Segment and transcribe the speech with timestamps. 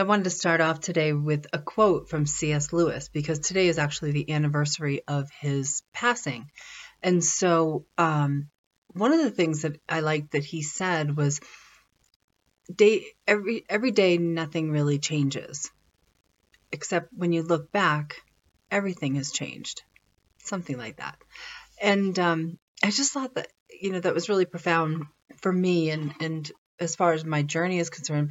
[0.00, 2.72] I wanted to start off today with a quote from C.S.
[2.72, 6.50] Lewis because today is actually the anniversary of his passing.
[7.02, 8.48] And so, um,
[8.92, 11.40] one of the things that I liked that he said was,
[12.74, 15.70] "Day every every day, nothing really changes,
[16.72, 18.22] except when you look back,
[18.70, 19.82] everything has changed."
[20.38, 21.18] Something like that.
[21.80, 23.48] And um, I just thought that
[23.80, 25.06] you know that was really profound
[25.42, 26.50] for me, and and
[26.80, 28.28] as far as my journey is concerned,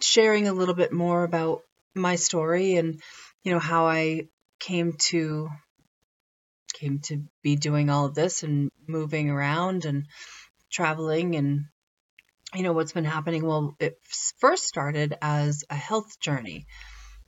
[0.00, 1.62] sharing a little bit more about
[1.94, 3.00] my story and
[3.42, 4.28] you know how I
[4.60, 5.48] came to
[6.74, 10.06] came to be doing all of this and moving around and
[10.70, 11.64] traveling and
[12.54, 13.44] you know what's been happening.
[13.44, 13.98] Well it
[14.38, 16.66] first started as a health journey.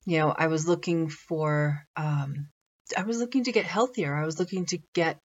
[0.07, 2.49] You know i was looking for um,
[2.97, 4.15] i was looking to get healthier.
[4.15, 5.19] I was looking to get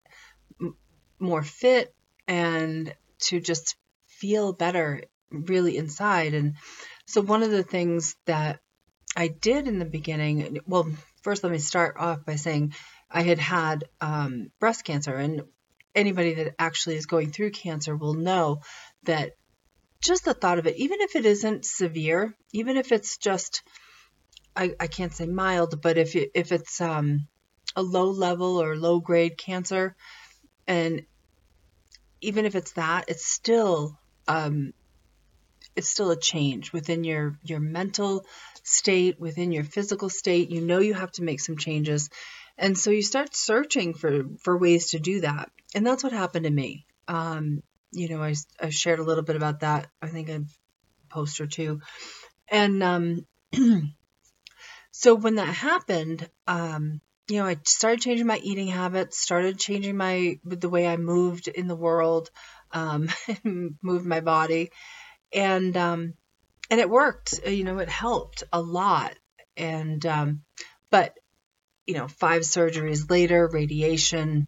[0.60, 0.76] m-
[1.18, 1.94] more fit
[2.26, 6.34] and to just feel better really inside.
[6.34, 6.54] And
[7.06, 8.60] so one of the things that
[9.16, 10.88] I did in the beginning, well,
[11.22, 12.74] first let me start off by saying
[13.10, 15.42] I had had um, breast cancer, and
[15.94, 18.60] anybody that actually is going through cancer will know
[19.04, 19.32] that
[20.00, 23.62] just the thought of it, even if it isn't severe, even if it's just,
[24.56, 27.28] I, I can't say mild, but if it, if it's um,
[27.76, 29.94] a low level or low grade cancer,
[30.66, 31.02] and
[32.20, 34.72] even if it's that, it's still um,
[35.76, 38.26] it's still a change within your your mental
[38.62, 40.50] state, within your physical state.
[40.50, 42.10] You know you have to make some changes.
[42.56, 45.50] And so you start searching for for ways to do that.
[45.74, 46.86] And that's what happened to me.
[47.08, 49.88] Um, you know, I, I shared a little bit about that.
[50.02, 50.44] I think a
[51.10, 51.80] post or two.
[52.48, 53.26] And um,
[54.90, 59.96] so when that happened, um, you know, I started changing my eating habits, started changing
[59.96, 62.30] my the way I moved in the world,
[62.70, 63.08] um,
[63.44, 64.70] moved my body,
[65.34, 66.14] and um,
[66.70, 67.40] and it worked.
[67.46, 69.14] Uh, you know, it helped a lot.
[69.56, 70.42] And um,
[70.90, 71.14] but
[71.86, 74.46] you know, five surgeries later, radiation.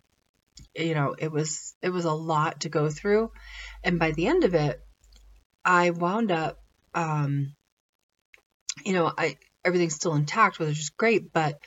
[0.74, 3.30] You know, it was it was a lot to go through,
[3.84, 4.80] and by the end of it,
[5.64, 6.58] I wound up.
[6.94, 7.54] Um,
[8.84, 11.58] you know, I everything's still intact, which is great, but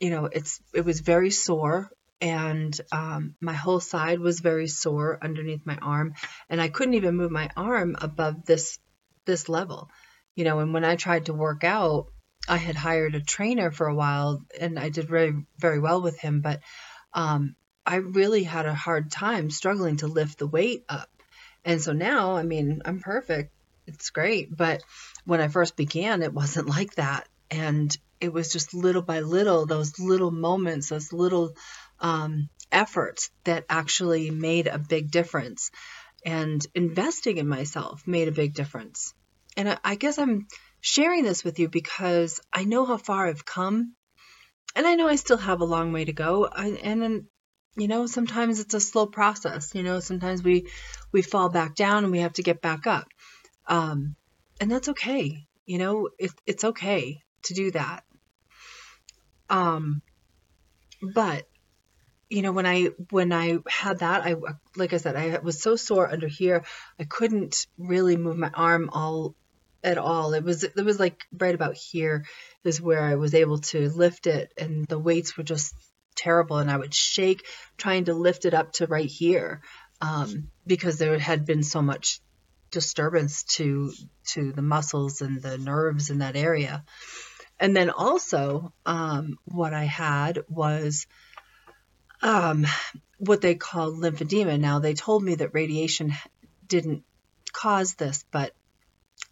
[0.00, 1.90] you know, it's it was very sore
[2.20, 6.14] and um, my whole side was very sore underneath my arm
[6.48, 8.78] and i couldn't even move my arm above this
[9.26, 9.90] this level
[10.34, 12.06] you know and when i tried to work out
[12.48, 16.18] i had hired a trainer for a while and i did very very well with
[16.18, 16.60] him but
[17.12, 21.08] um, i really had a hard time struggling to lift the weight up.
[21.64, 23.52] And so now i mean i'm perfect.
[23.86, 24.54] It's great.
[24.54, 24.82] But
[25.24, 27.28] when i first began it wasn't like that.
[27.50, 31.54] And it was just little by little those little moments those little
[32.00, 35.70] um, efforts that actually made a big difference.
[36.24, 39.14] And investing in myself made a big difference.
[39.56, 40.46] And I, I guess I'm
[40.80, 43.94] sharing this with you because I know how far I've come.
[44.74, 46.48] And I know I still have a long way to go.
[46.50, 47.26] I, and then,
[47.76, 49.74] you know, sometimes it's a slow process.
[49.74, 50.68] You know, sometimes we
[51.12, 53.06] we fall back down and we have to get back up.
[53.66, 54.16] Um,
[54.60, 55.46] and that's okay.
[55.64, 58.04] You know, it, it's okay to do that.
[59.48, 60.02] Um,
[61.14, 61.44] but
[62.28, 64.34] you know when i when i had that i
[64.76, 66.64] like i said i was so sore under here
[66.98, 69.34] i couldn't really move my arm all
[69.86, 70.34] at all.
[70.34, 72.26] It was it was like right about here
[72.64, 75.74] is where i was able to lift it and the weights were just
[76.16, 77.44] terrible and i would shake
[77.76, 79.60] trying to lift it up to right here
[80.00, 82.20] um, because there had been so much
[82.70, 83.92] disturbance to
[84.24, 86.84] to the muscles and the nerves in that area.
[87.58, 91.06] And then also um, what i had was
[92.22, 92.66] um,
[93.18, 94.58] what they call lymphedema.
[94.58, 96.12] Now, they told me that radiation
[96.66, 97.04] didn't
[97.52, 98.52] cause this, but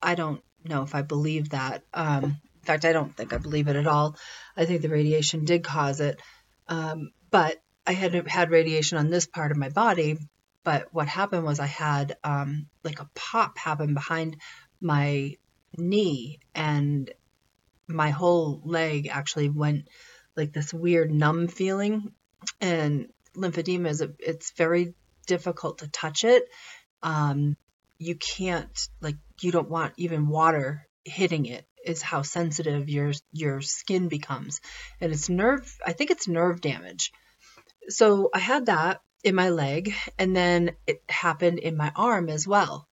[0.03, 1.83] I don't know if I believe that.
[1.93, 4.17] Um, in fact, I don't think I believe it at all.
[4.56, 6.21] I think the radiation did cause it.
[6.69, 10.19] Um, but I had had radiation on this part of my body.
[10.62, 14.39] But what happened was I had um, like a pop happen behind
[14.81, 15.37] my
[15.77, 17.11] knee, and
[17.87, 19.88] my whole leg actually went
[20.37, 22.12] like this weird numb feeling
[22.61, 24.94] and lymphedema is a, it's very
[25.26, 26.44] difficult to touch it.
[27.02, 27.56] Um,
[27.99, 33.61] you can't like you don't want even water hitting it is how sensitive your your
[33.61, 34.61] skin becomes.
[35.00, 37.12] And it's nerve i think it's nerve damage.
[37.88, 42.47] So i had that in my leg and then it happened in my arm as
[42.47, 42.88] well.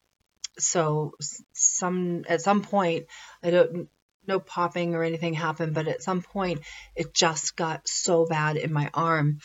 [0.59, 1.15] So
[1.53, 3.07] some at some point
[3.43, 3.89] i don't
[4.27, 6.61] no popping or anything happened, but at some point
[6.95, 9.39] it just got so bad in my arm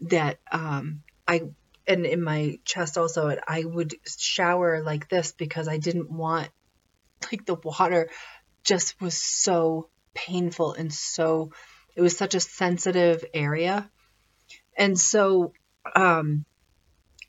[0.00, 1.42] that um, I
[1.86, 6.50] and in my chest also I would shower like this because I didn't want
[7.32, 8.10] like the water
[8.62, 11.52] just was so painful and so
[11.96, 13.90] it was such a sensitive area.
[14.76, 15.52] And so
[15.96, 16.44] um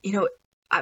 [0.03, 0.29] you know,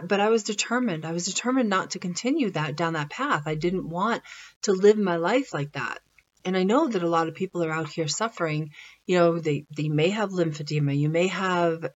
[0.03, 1.05] but I was determined.
[1.05, 3.43] I was determined not to continue that down that path.
[3.45, 4.21] I didn't want
[4.63, 5.99] to live my life like that.
[6.47, 8.71] And I know that a lot of people are out here suffering.
[9.05, 11.91] You know, they, they may have lymphedema, you may have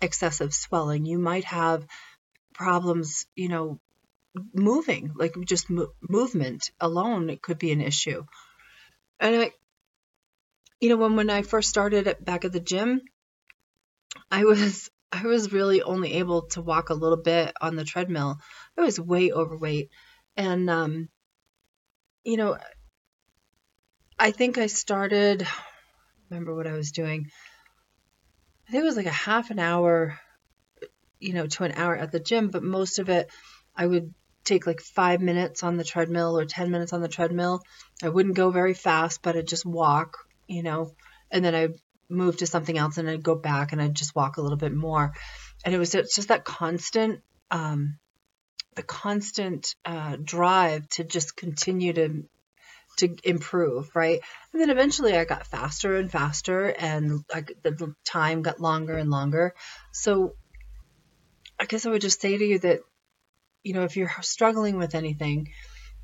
[0.00, 1.84] excessive swelling, you might have
[2.54, 3.80] problems, you know,
[4.54, 8.22] moving, like just mo- movement alone, it could be an issue.
[9.18, 9.50] And I,
[10.80, 13.00] you know, when, when I first started at, back at the gym,
[14.30, 18.36] I was I was really only able to walk a little bit on the treadmill.
[18.76, 19.90] I was way overweight.
[20.36, 21.08] And, um,
[22.22, 22.56] you know,
[24.20, 25.46] I think I started,
[26.28, 27.30] remember what I was doing.
[28.66, 30.18] I think it was like a half an hour,
[31.20, 33.30] you know, to an hour at the gym, but most of it
[33.76, 34.12] I would
[34.44, 37.62] take like five minutes on the treadmill or 10 minutes on the treadmill.
[38.02, 40.16] I wouldn't go very fast, but I'd just walk,
[40.48, 40.94] you know,
[41.30, 41.74] and then I'd
[42.08, 44.74] move to something else and I'd go back and I'd just walk a little bit
[44.74, 45.12] more.
[45.64, 47.20] And it was just that constant,
[47.52, 47.98] um,
[48.74, 52.24] the constant uh, drive to just continue to
[52.98, 54.20] to improve, right?
[54.52, 59.10] And then eventually I got faster and faster, and I, the time got longer and
[59.10, 59.54] longer.
[59.92, 60.34] So
[61.58, 62.80] I guess I would just say to you that,
[63.62, 65.52] you know, if you're struggling with anything,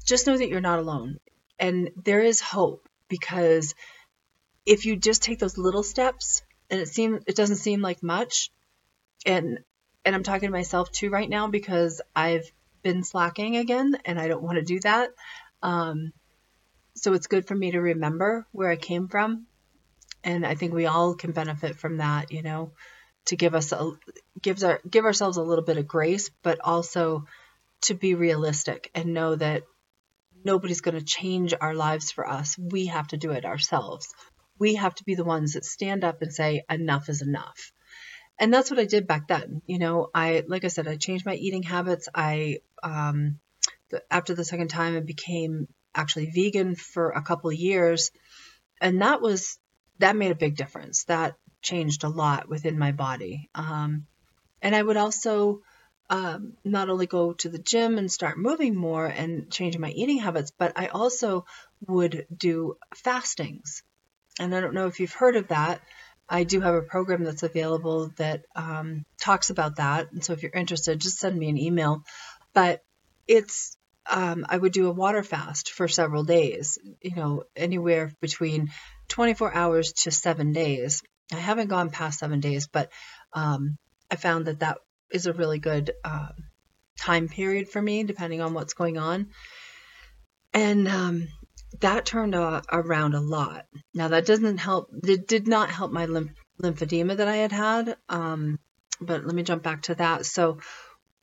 [0.05, 1.19] just know that you're not alone,
[1.59, 3.75] and there is hope because
[4.67, 8.51] if you just take those little steps and it seems it doesn't seem like much
[9.27, 9.59] and
[10.05, 12.51] and I'm talking to myself too right now because I've
[12.83, 15.11] been slacking again and I don't want to do that.
[15.63, 16.13] Um,
[16.95, 19.47] so it's good for me to remember where I came from.
[20.23, 22.73] And I think we all can benefit from that, you know,
[23.27, 23.93] to give us a
[24.41, 27.27] gives our give ourselves a little bit of grace, but also
[27.83, 29.65] to be realistic and know that
[30.45, 32.59] nobody's going to change our lives for us.
[32.59, 34.09] We have to do it ourselves
[34.59, 37.73] we have to be the ones that stand up and say enough is enough
[38.39, 41.27] and that's what i did back then you know i like i said i changed
[41.27, 43.39] my eating habits i um,
[44.11, 48.11] after the second time i became actually vegan for a couple years
[48.81, 49.59] and that was
[49.99, 54.07] that made a big difference that changed a lot within my body um,
[54.63, 55.61] and i would also
[56.11, 60.19] um, not only go to the gym and start moving more and changing my eating
[60.19, 61.47] habits, but I also
[61.87, 63.83] would do fastings
[64.39, 65.81] and I don't know if you've heard of that.
[66.29, 70.11] I do have a program that's available that um, talks about that.
[70.13, 72.03] And so if you're interested, just send me an email.
[72.53, 72.83] But
[73.27, 73.77] it's,
[74.11, 78.71] um, I would do a water fast for several days, you know, anywhere between
[79.09, 81.03] 24 hours to seven days.
[81.33, 82.91] I haven't gone past seven days, but
[83.33, 83.77] um,
[84.11, 84.79] I found that that
[85.11, 86.29] is a really good uh,
[86.99, 89.29] time period for me, depending on what's going on.
[90.53, 91.29] And um,
[91.81, 93.67] that turned around a lot.
[93.95, 94.91] Now that doesn't help.
[95.03, 97.97] It did not help my lymph, lymphedema that I had had.
[98.09, 98.59] Um,
[99.01, 100.27] but let me jump back to that.
[100.27, 100.59] So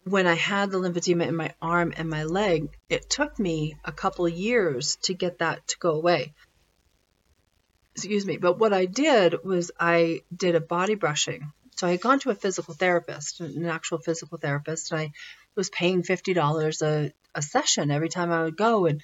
[0.03, 3.91] when I had the lymphedema in my arm and my leg, it took me a
[3.91, 6.33] couple years to get that to go away.
[7.95, 8.37] Excuse me.
[8.37, 11.51] But what I did was I did a body brushing.
[11.75, 15.11] So I had gone to a physical therapist, an actual physical therapist, and I
[15.55, 19.01] was paying fifty dollars a a session every time I would go and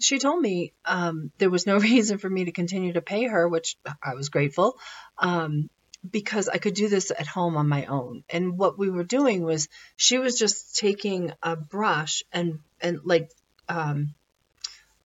[0.00, 3.48] she told me um, there was no reason for me to continue to pay her,
[3.48, 4.78] which I was grateful,
[5.18, 5.70] um,
[6.10, 8.24] because I could do this at home on my own.
[8.28, 13.30] And what we were doing was she was just taking a brush and and like
[13.68, 14.14] um,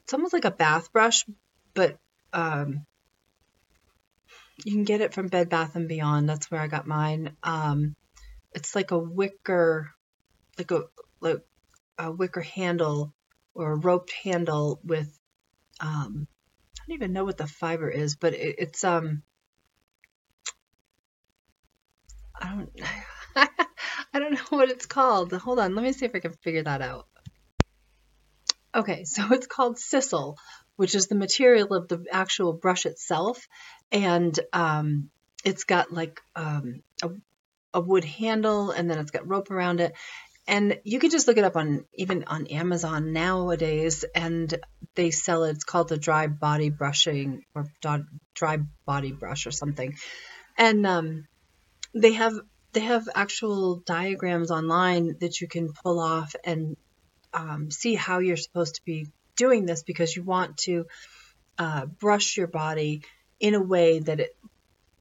[0.03, 1.25] it's almost like a bath brush,
[1.73, 1.97] but
[2.33, 2.85] um,
[4.63, 6.29] you can get it from Bed Bath and Beyond.
[6.29, 7.35] That's where I got mine.
[7.43, 7.95] Um,
[8.53, 9.89] it's like a wicker,
[10.57, 10.83] like a
[11.19, 11.41] like
[11.97, 13.13] a wicker handle
[13.53, 15.09] or a roped handle with
[15.79, 16.27] um,
[16.77, 19.23] I don't even know what the fiber is, but it, it's um
[22.41, 22.69] I don't
[24.13, 25.31] I don't know what it's called.
[25.31, 27.07] Hold on, let me see if I can figure that out.
[28.73, 30.35] Okay, so it's called sisal,
[30.75, 33.47] which is the material of the actual brush itself,
[33.91, 35.09] and um,
[35.43, 37.09] it's got like um, a,
[37.73, 39.93] a wood handle, and then it's got rope around it,
[40.47, 44.53] and you can just look it up on even on Amazon nowadays, and
[44.95, 45.51] they sell it.
[45.51, 47.67] It's called the dry body brushing or
[48.35, 49.95] dry body brush or something.
[50.57, 51.27] And um,
[51.93, 52.33] they have
[52.73, 56.77] they have actual diagrams online that you can pull off and
[57.33, 60.85] um, see how you're supposed to be doing this because you want to
[61.57, 63.03] uh, brush your body
[63.39, 64.35] in a way that it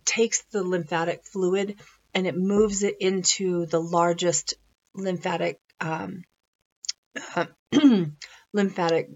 [0.05, 1.79] takes the lymphatic fluid
[2.15, 4.55] and it moves it into the largest
[4.95, 6.25] lymphatic um,
[8.53, 9.11] lymphatic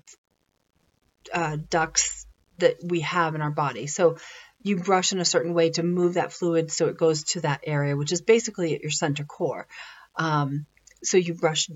[1.33, 2.26] uh, ducts
[2.59, 3.87] that we have in our body.
[3.87, 4.19] So
[4.64, 7.61] you brush in a certain way to move that fluid so it goes to that
[7.64, 9.68] area, which is basically at your center core.
[10.16, 10.66] Um,
[11.04, 11.71] so you brush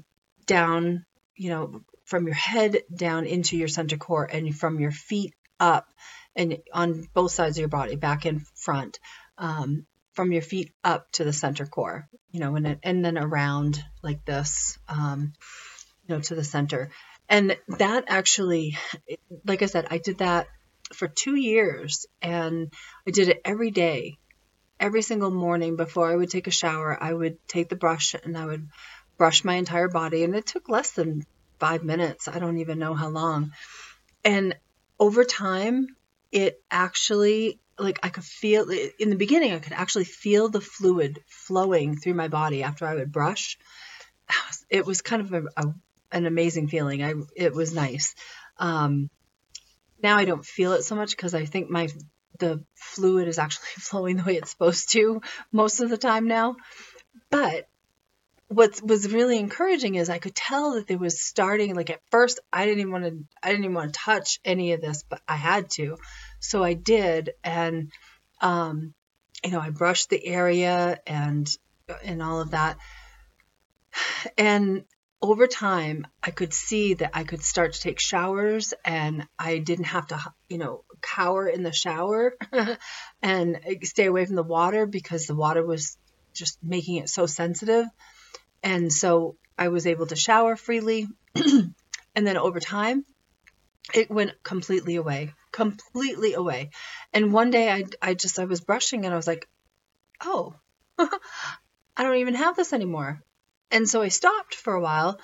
[0.47, 1.05] down,
[1.37, 5.87] you know, from your head down into your center core and from your feet up
[6.35, 8.99] and on both sides of your body, back and front,
[9.37, 13.85] um, from your feet up to the center core, you know, and, and then around
[14.03, 15.35] like this, um,
[16.07, 16.91] you know, to the center.
[17.29, 18.79] And that actually,
[19.45, 20.49] like I said, I did that
[20.93, 22.73] for two years and
[23.07, 24.19] I did it every day.
[24.81, 28.39] Every single morning before I would take a shower, I would take the brush and
[28.39, 28.69] I would
[29.17, 30.23] brush my entire body.
[30.23, 31.25] And it took less than
[31.59, 32.29] five minutes.
[32.29, 33.51] I don't even know how long.
[34.25, 34.57] And
[35.01, 35.89] over time,
[36.31, 41.23] it actually, like, I could feel in the beginning, I could actually feel the fluid
[41.27, 43.59] flowing through my body after I would brush.
[44.71, 45.75] It was kind of a, a
[46.13, 47.03] an amazing feeling.
[47.03, 48.15] I it was nice.
[48.59, 49.11] Um,
[50.03, 51.89] now I don't feel it so much because I think my
[52.39, 55.21] the fluid is actually flowing the way it's supposed to
[55.53, 56.57] most of the time now.
[57.31, 57.69] But
[58.49, 62.41] what was really encouraging is I could tell that there was starting like at first
[62.53, 65.21] I didn't even want to I didn't even want to touch any of this, but
[65.29, 65.99] I had to.
[66.41, 67.93] So I did and
[68.41, 68.95] um
[69.45, 71.49] you know, I brushed the area and
[72.05, 72.79] and all of that.
[74.37, 74.85] And
[75.21, 79.87] over time, I could see that I could start to take showers and I didn't
[79.87, 82.35] have to, you know, cower in the shower
[83.23, 85.97] and stay away from the water because the water was
[86.35, 87.87] just making it so sensitive.
[88.63, 91.09] And so I was able to shower freely.
[91.35, 91.75] and
[92.15, 93.05] then over time,
[93.93, 96.71] it went completely away, completely away.
[97.13, 99.49] And one day I, I just, I was brushing and I was like,
[100.21, 100.55] oh,
[100.99, 101.09] I
[102.05, 103.21] don't even have this anymore.
[103.71, 105.19] And so I stopped for a while.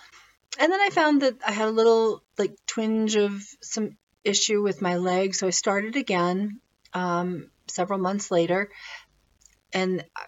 [0.58, 4.82] And then I found that I had a little like twinge of some issue with
[4.82, 5.34] my leg.
[5.34, 6.60] So I started again
[6.92, 8.70] um, several months later
[9.72, 10.22] and I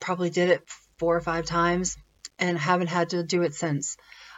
[0.00, 0.62] probably did it
[0.98, 1.96] four or five times
[2.38, 3.96] and haven't had to do it since.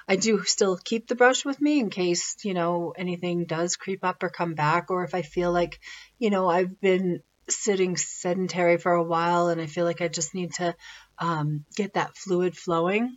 [0.08, 4.04] I do still keep the brush with me in case, you know, anything does creep
[4.04, 5.80] up or come back, or if I feel like,
[6.18, 10.34] you know, I've been sitting sedentary for a while and I feel like I just
[10.34, 10.74] need to
[11.18, 13.16] um, get that fluid flowing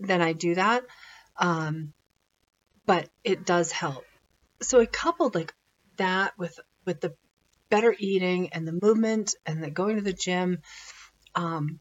[0.00, 0.84] then I do that.
[1.36, 1.92] Um,
[2.86, 4.04] but it does help.
[4.62, 5.54] So I coupled like
[5.98, 7.14] that with with the
[7.68, 10.58] better eating and the movement and the going to the gym.
[11.34, 11.80] Um,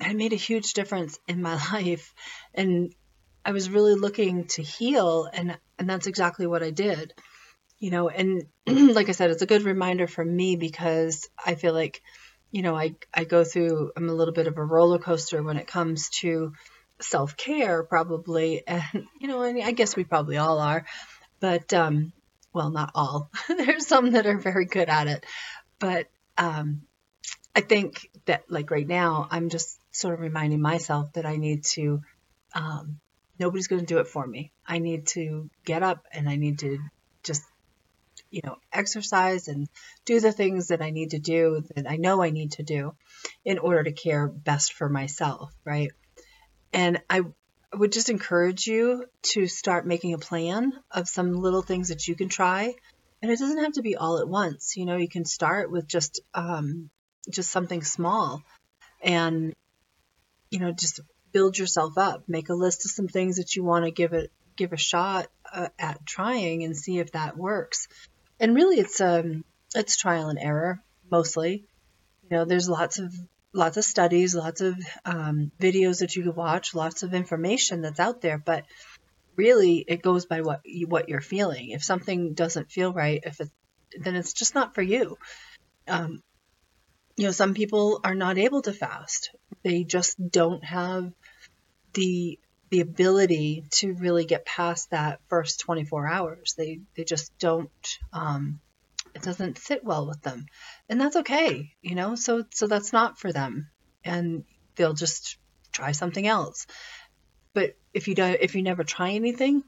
[0.00, 2.14] it made a huge difference in my life,
[2.54, 2.94] and
[3.44, 7.12] I was really looking to heal, and and that's exactly what I did.
[7.78, 11.74] You know, and like I said, it's a good reminder for me because I feel
[11.74, 12.00] like,
[12.50, 15.56] you know, I I go through I'm a little bit of a roller coaster when
[15.56, 16.52] it comes to
[17.02, 18.62] self care, probably.
[18.66, 20.84] And, you know, I, mean, I guess we probably all are.
[21.40, 22.12] But, um,
[22.52, 23.30] well, not all.
[23.48, 25.26] There's some that are very good at it.
[25.78, 26.82] But um,
[27.54, 31.64] I think that, like right now, I'm just sort of reminding myself that I need
[31.74, 32.02] to,
[32.54, 33.00] um,
[33.38, 34.52] nobody's going to do it for me.
[34.66, 36.78] I need to get up and I need to
[37.22, 37.42] just
[38.32, 39.68] you know, exercise and
[40.06, 42.94] do the things that I need to do that I know I need to do
[43.44, 45.92] in order to care best for myself, right?
[46.72, 47.22] And I
[47.74, 52.14] would just encourage you to start making a plan of some little things that you
[52.14, 52.74] can try.
[53.22, 54.76] And it doesn't have to be all at once.
[54.76, 56.90] You know, you can start with just um,
[57.30, 58.42] just something small,
[59.00, 59.54] and
[60.50, 61.00] you know, just
[61.32, 62.24] build yourself up.
[62.28, 65.28] Make a list of some things that you want to give it give a shot
[65.52, 67.88] uh, at trying and see if that works.
[68.40, 71.64] And really, it's um it's trial and error mostly.
[72.24, 73.14] You know, there's lots of
[73.52, 78.00] lots of studies, lots of um, videos that you can watch, lots of information that's
[78.00, 78.64] out there, but
[79.36, 81.70] really it goes by what you, what you're feeling.
[81.70, 83.50] If something doesn't feel right, if it,
[83.98, 85.18] then it's just not for you.
[85.86, 86.22] Um,
[87.16, 89.30] you know, some people are not able to fast.
[89.62, 91.12] They just don't have
[91.94, 92.38] the
[92.70, 96.54] the ability to really get past that first 24 hours.
[96.56, 97.70] They they just don't
[98.14, 98.60] um,
[99.22, 100.46] doesn't sit well with them.
[100.88, 103.68] And that's okay you know so so that's not for them.
[104.04, 104.44] And
[104.76, 105.38] they'll just
[105.72, 106.66] try something else.
[107.54, 109.62] But if you don't if you never try anything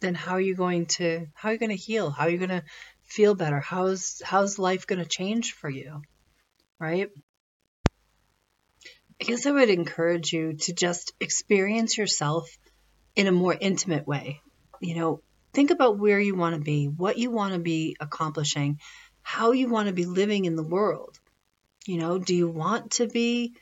[0.00, 2.10] then how are you going to how are you going to heal?
[2.10, 2.64] How are you going to
[3.04, 3.60] feel better?
[3.60, 6.02] How's how's life going to change for you?
[6.78, 7.10] Right?
[9.20, 12.50] I guess i would encourage you to just experience yourself
[13.14, 14.40] in a more intimate way.
[14.80, 15.22] You know
[15.56, 18.78] Think about where you want to be, what you want to be accomplishing,
[19.22, 21.18] how you want to be living in the world.
[21.86, 23.54] You know, do you want to be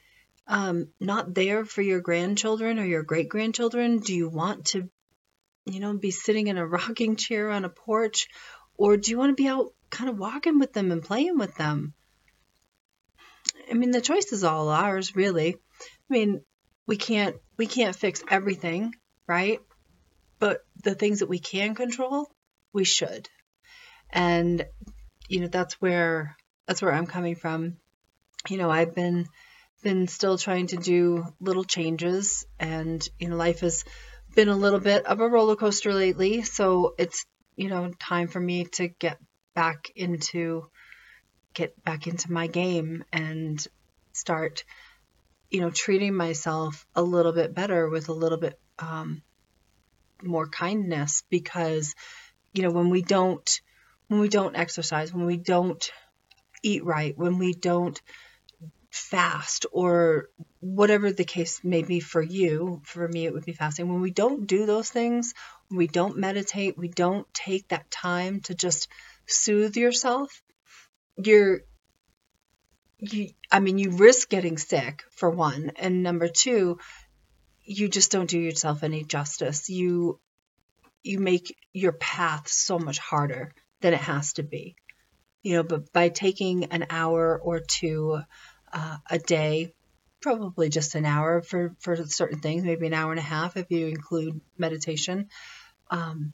[0.49, 4.01] um, not there for your grandchildren or your great grandchildren?
[4.01, 4.91] Do you want to,
[5.67, 8.27] you know, be sitting in a rocking chair on a porch?
[8.77, 11.55] Or do you want to be out kind of walking with them and playing with
[11.55, 11.95] them?
[13.71, 15.55] I mean, the choice is all ours, really.
[15.55, 16.41] I mean,
[16.89, 18.97] we can't we can't fix everything,
[19.29, 19.61] right?
[20.45, 22.31] But the things that we can control,
[22.75, 23.31] we should.
[24.11, 24.67] And
[25.27, 26.37] you know, that's where
[26.67, 27.79] that's where I'm coming from.
[28.51, 29.27] You know, I've been
[29.83, 33.87] been still trying to do little changes and you know, life has
[34.35, 37.25] been a little bit of a roller coaster lately, so it's
[37.57, 39.17] you know, time for me to get
[39.55, 40.69] back into
[41.55, 43.67] get back into my game and
[44.13, 44.65] start
[45.49, 49.23] you know treating myself a little bit better with a little bit um,
[50.26, 51.95] more kindness because
[52.52, 53.61] you know when we don't
[54.09, 55.90] when we don't exercise when we don't
[56.62, 58.00] eat right when we don't
[58.90, 60.28] fast or
[60.61, 63.88] whatever the case may be for you for me it would be fasting.
[63.88, 65.35] When we don't do those things
[65.69, 68.88] we don't meditate we don't take that time to just
[69.26, 70.43] soothe yourself
[71.16, 71.62] you're
[72.99, 75.73] you I mean you risk getting sick for one.
[75.76, 76.78] And number 2
[77.64, 79.68] you just don't do yourself any justice.
[79.68, 80.21] You
[81.02, 84.76] you make your path so much harder than it has to be.
[85.42, 88.21] You know but by taking an hour or two
[88.73, 89.75] uh, a day
[90.21, 93.71] probably just an hour for for certain things maybe an hour and a half if
[93.71, 95.28] you include meditation
[95.90, 96.33] um,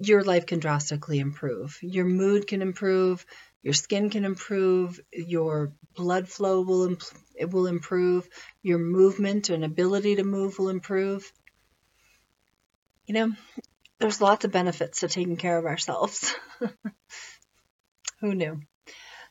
[0.00, 1.78] your life can drastically improve.
[1.82, 3.24] Your mood can improve.
[3.62, 7.02] Your skin can improve, your blood flow will imp-
[7.34, 8.28] it will improve,
[8.62, 11.30] your movement and ability to move will improve.
[13.06, 13.32] You know,
[13.98, 16.34] there's lots of benefits to taking care of ourselves.
[18.20, 18.60] Who knew?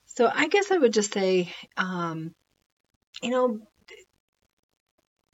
[0.05, 2.35] So I guess I would just say, um,
[3.21, 3.59] you know,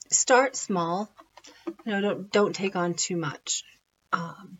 [0.10, 1.10] start small.
[1.86, 3.64] You know, don't don't take on too much.
[4.14, 4.60] Um,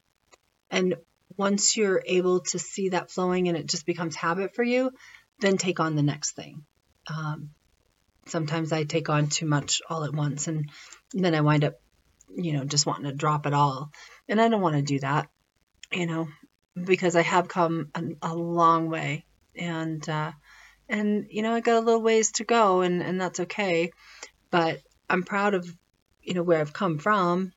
[0.70, 0.96] and
[1.38, 4.92] once you're able to see that flowing and it just becomes habit for you,
[5.40, 6.66] then take on the next thing.
[7.08, 7.52] Um,
[8.30, 10.70] sometimes I take on too much all at once and
[11.14, 11.76] then I wind up,
[12.36, 13.92] you know, just wanting to drop it all.
[14.28, 15.28] And I don't want to do that,
[15.92, 16.28] you know,
[16.82, 20.32] because I have come a, a long way and, uh,
[20.88, 23.92] and, you know, I got a little ways to go and, and that's okay.
[24.52, 25.68] But I'm proud of,
[26.22, 27.52] you know, where I've come from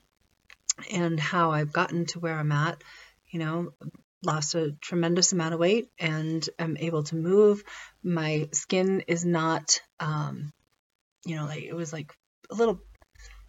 [0.91, 2.83] and how I've gotten to where I'm at
[3.33, 3.73] you know,
[4.25, 7.65] lost a tremendous amount of weight and am able to move.
[8.05, 10.53] My skin is not, um,
[11.25, 12.13] you know, like it was like
[12.51, 12.81] a little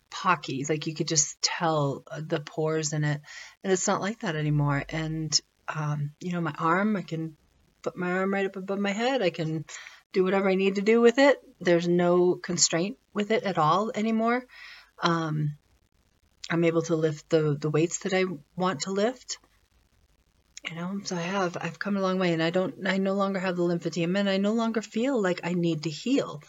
[0.10, 3.22] pocky, like you could just tell the pores in it,
[3.64, 4.84] and it's not like that anymore.
[4.90, 7.36] And um, you know, my arm, I can
[7.82, 9.22] put my arm right up above my head.
[9.22, 9.66] I can
[10.12, 11.38] do whatever I need to do with it.
[11.60, 14.46] There's no constraint with it at all anymore.
[15.02, 15.58] Um,
[16.50, 19.38] I'm able to lift the the weights that I want to lift
[20.70, 23.14] you know so i have i've come a long way and i don't i no
[23.14, 26.42] longer have the lymphedema and i no longer feel like i need to heal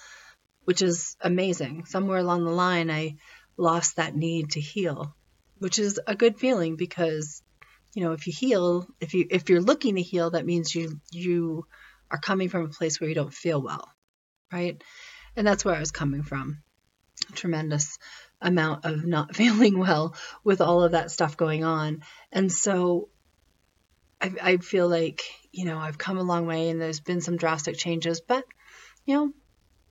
[0.64, 1.84] which is amazing.
[1.86, 3.16] Somewhere along the line i
[3.56, 5.14] lost that need to heal
[5.58, 7.40] which is a good feeling because
[7.94, 11.00] you know if you heal if you if you're looking to heal that means you
[11.12, 11.64] you
[12.10, 13.94] are coming from a place where you don't feel well
[14.54, 14.82] right?
[15.36, 16.62] And that's where i was coming from.
[17.28, 17.98] A tremendous
[18.40, 22.02] amount of not feeling well with all of that stuff going on.
[22.32, 23.08] And so
[24.20, 25.22] I, I feel like,
[25.52, 28.44] you know, I've come a long way and there's been some drastic changes, but,
[29.04, 29.32] you know,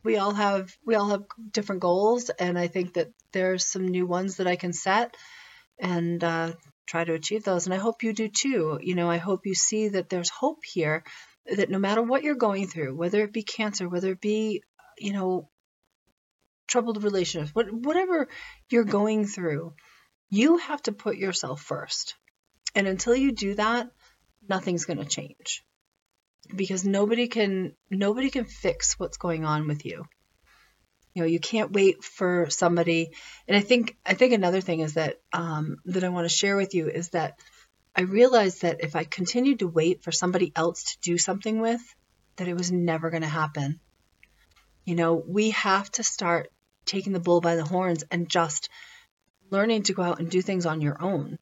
[0.03, 4.05] we all have we all have different goals and i think that there's some new
[4.05, 5.15] ones that i can set
[5.79, 6.53] and uh,
[6.85, 7.65] try to achieve those.
[7.65, 8.79] And i hope you do too.
[8.81, 11.03] You know i hope you see that there's hope here
[11.45, 14.63] that no matter what you're going through whether it be cancer whether it be
[14.97, 15.49] you know
[16.67, 18.29] troubled relationships what, whatever
[18.69, 19.73] you're going through
[20.29, 22.15] you have to put yourself first.
[22.75, 23.89] And until you do that
[24.47, 25.63] nothing's going to change
[26.53, 30.05] because nobody can nobody can fix what's going on with you.
[31.13, 33.11] You know you can't wait for somebody.
[33.47, 36.55] And i think i think another thing is that um, that i want to share
[36.55, 37.39] with you is that
[37.95, 41.81] i realized that if i continued to wait for somebody else to do something with
[42.37, 43.79] that it was never going to happen.
[44.85, 46.51] You know we have to start
[46.85, 48.69] taking the bull by the horns and just
[49.49, 51.37] learning to go out and do things on your own.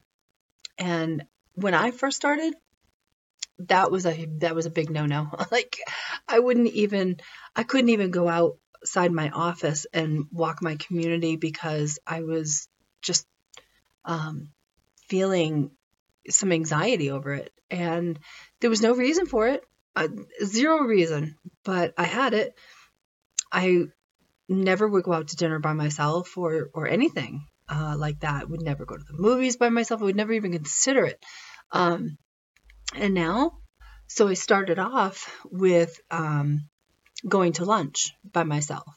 [0.78, 2.54] And when i first started
[3.58, 5.28] that was a that was a big no no.
[5.52, 5.78] like
[6.28, 7.18] I wouldn't even
[7.54, 12.68] I couldn't even go outside my office and walk my community because I was
[13.02, 13.26] just
[14.04, 14.50] um,
[15.08, 15.70] feeling
[16.28, 18.18] some anxiety over it, and
[18.60, 19.64] there was no reason for it,
[19.96, 20.08] uh,
[20.44, 22.54] zero reason, but I had it.
[23.50, 23.84] I
[24.48, 28.48] never would go out to dinner by myself or or anything uh, like that.
[28.48, 30.00] Would never go to the movies by myself.
[30.00, 31.22] I would never even consider it.
[31.70, 32.18] Um,
[32.94, 33.58] And now,
[34.06, 36.68] so I started off with um,
[37.26, 38.94] going to lunch by myself.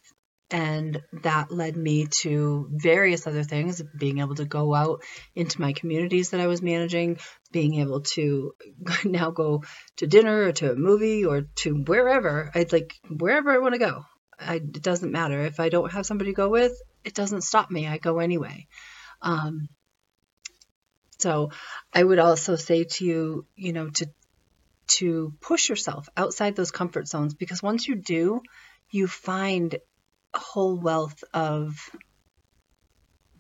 [0.51, 5.01] And that led me to various other things, being able to go out
[5.33, 7.17] into my communities that I was managing,
[7.51, 8.53] being able to
[9.05, 9.63] now go
[9.97, 12.51] to dinner or to a movie or to wherever.
[12.53, 14.05] I'd like wherever I want to go.
[14.39, 15.41] I, it doesn't matter.
[15.41, 17.87] If I don't have somebody to go with, it doesn't stop me.
[17.87, 18.67] I go anyway.
[19.21, 19.69] Um,
[21.25, 21.49] so
[21.91, 24.07] I would also say to you, you know, to
[24.99, 28.43] to push yourself outside those comfort zones because once you do,
[28.91, 29.73] you find
[30.35, 31.89] a whole wealth of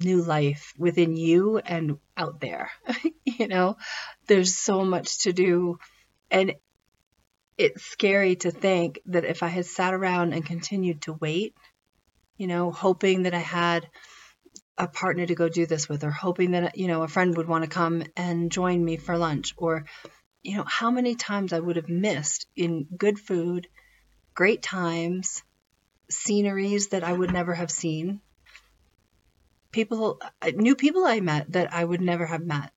[0.01, 2.71] new life within you and out there.
[3.23, 3.77] you know,
[4.25, 5.77] there's so much to do
[6.31, 6.55] and
[7.55, 11.53] it's scary to think that if I had sat around and continued to wait,
[12.35, 13.87] you know, hoping that I had
[14.77, 17.47] a partner to go do this with or hoping that you know a friend would
[17.47, 19.85] want to come and join me for lunch or
[20.43, 23.67] you know how many times I would have missed in good food,
[24.35, 25.41] great times,
[26.09, 28.21] sceneries that I would never have seen.
[29.71, 32.71] People uh, new people I met that I would never have met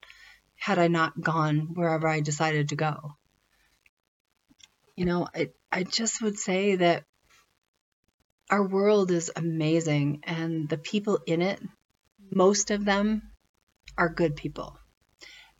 [0.57, 3.13] had I not gone wherever I decided to go.
[4.97, 7.05] You know, I I just would say that
[8.51, 11.61] our world is amazing and the people in it
[12.31, 13.23] most of them
[13.97, 14.79] are good people.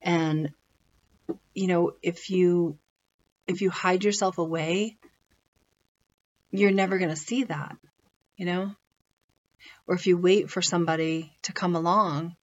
[0.01, 0.51] And
[1.53, 2.77] you know, if you
[3.47, 4.97] if you hide yourself away,
[6.51, 7.75] you're never going to see that,
[8.35, 8.75] you know?
[9.87, 12.35] Or if you wait for somebody to come along,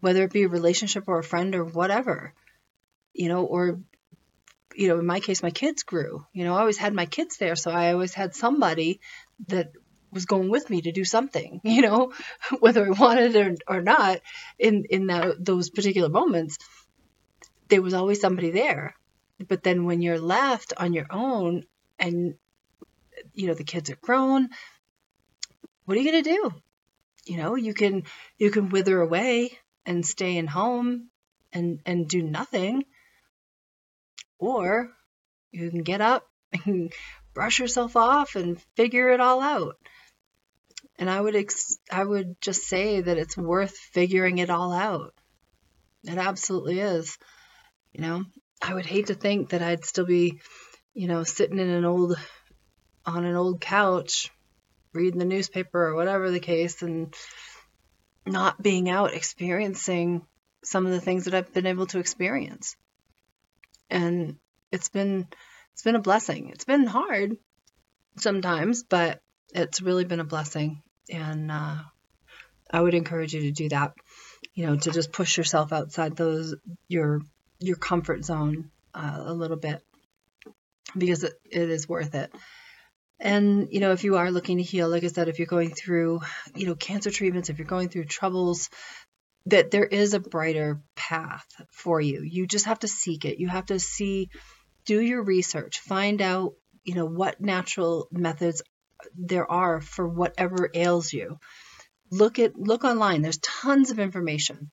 [0.00, 2.34] whether it be a relationship or a friend or whatever,
[3.12, 3.80] you know, or
[4.74, 6.26] you know, in my case, my kids grew.
[6.32, 9.00] You know, I always had my kids there, so I always had somebody
[9.46, 9.72] that
[10.14, 12.12] was going with me to do something, you know,
[12.60, 14.20] whether I wanted it or, not
[14.58, 16.58] in, in that, those particular moments,
[17.68, 18.94] there was always somebody there.
[19.46, 21.64] But then when you're left on your own
[21.98, 22.34] and,
[23.34, 24.48] you know, the kids are grown,
[25.84, 26.50] what are you going to do?
[27.26, 28.04] You know, you can,
[28.38, 31.08] you can wither away and stay in home
[31.52, 32.84] and, and do nothing.
[34.38, 34.90] Or
[35.50, 36.26] you can get up
[36.64, 36.92] and
[37.34, 39.76] brush yourself off and figure it all out.
[40.98, 45.14] And I would ex- I would just say that it's worth figuring it all out.
[46.04, 47.18] It absolutely is.
[47.92, 48.24] You know,
[48.62, 50.40] I would hate to think that I'd still be,
[50.92, 52.16] you know, sitting in an old
[53.06, 54.30] on an old couch
[54.92, 57.14] reading the newspaper or whatever the case and
[58.26, 60.24] not being out experiencing
[60.62, 62.76] some of the things that I've been able to experience.
[63.90, 64.36] And
[64.70, 65.26] it's been
[65.72, 66.50] it's been a blessing.
[66.50, 67.36] It's been hard
[68.16, 69.20] sometimes, but
[69.52, 71.76] it's really been a blessing and uh,
[72.70, 73.94] I would encourage you to do that.
[74.54, 76.54] You know, to just push yourself outside those
[76.88, 77.20] your
[77.58, 79.82] your comfort zone uh, a little bit
[80.96, 82.32] because it, it is worth it.
[83.20, 85.70] And you know, if you are looking to heal, like I said, if you're going
[85.70, 86.20] through
[86.54, 88.70] you know cancer treatments, if you're going through troubles,
[89.46, 92.22] that there is a brighter path for you.
[92.22, 93.38] You just have to seek it.
[93.38, 94.30] You have to see,
[94.84, 98.62] do your research, find out you know what natural methods
[99.14, 101.38] there are for whatever ails you.
[102.10, 103.22] Look at look online.
[103.22, 104.70] There's tons of information.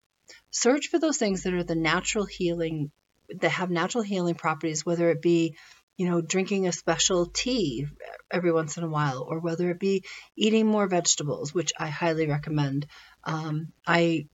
[0.51, 2.91] Search for those things that are the natural healing
[3.39, 5.55] that have natural healing properties, whether it be
[6.01, 7.85] you know, drinking a special tea
[8.31, 10.03] every once in a while, or whether it be
[10.35, 12.87] eating more vegetables, which I highly recommend.
[13.23, 14.27] Um, I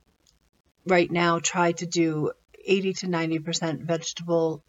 [0.86, 2.32] right now try to do
[2.64, 4.64] 80 to 90% vegetable,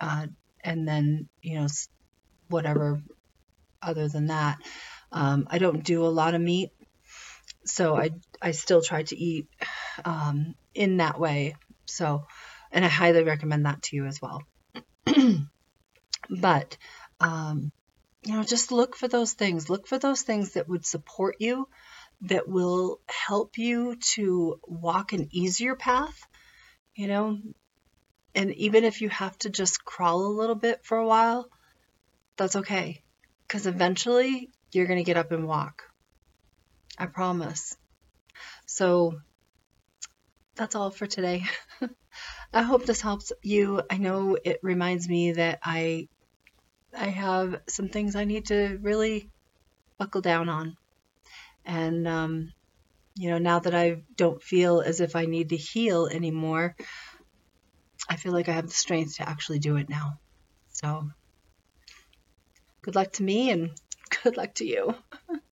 [0.00, 0.26] uh,
[0.64, 1.68] and then, you know,
[2.48, 3.00] whatever
[3.82, 4.58] other than that.
[5.12, 6.70] Um, I don't do a lot of meat,
[7.66, 9.46] so I I still try to eat
[10.04, 11.54] um, in that way.
[11.84, 12.24] So,
[12.70, 14.42] and I highly recommend that to you as well.
[16.30, 16.76] but
[17.20, 17.72] um,
[18.24, 19.68] you know, just look for those things.
[19.68, 21.68] Look for those things that would support you,
[22.22, 26.18] that will help you to walk an easier path.
[26.94, 27.38] You know,
[28.34, 31.48] and even if you have to just crawl a little bit for a while,
[32.38, 33.01] that's okay
[33.52, 35.82] because eventually you're going to get up and walk.
[36.96, 37.76] I promise.
[38.66, 39.20] So
[40.56, 41.44] that's all for today.
[42.54, 43.82] I hope this helps you.
[43.90, 46.08] I know it reminds me that I
[46.96, 49.28] I have some things I need to really
[49.98, 50.74] buckle down on.
[51.66, 52.52] And um,
[53.16, 56.74] you know, now that I don't feel as if I need to heal anymore,
[58.08, 60.14] I feel like I have the strength to actually do it now.
[60.68, 61.10] So
[62.82, 63.70] good luck to me and
[64.22, 64.94] good luck to you.